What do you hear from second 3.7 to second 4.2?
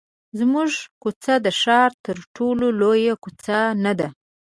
نه ده.